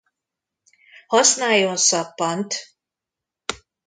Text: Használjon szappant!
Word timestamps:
Használjon 1.07 1.77
szappant! 1.77 2.57